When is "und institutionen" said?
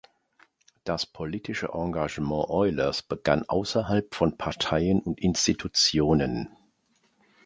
4.99-6.49